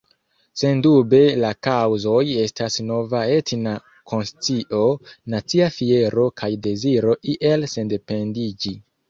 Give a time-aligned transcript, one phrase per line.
[0.59, 3.75] Sendube la kaŭzoj estas nova etna
[4.13, 4.81] konscio,
[5.35, 8.77] nacia fiero kaj deziro iel sendependiĝi.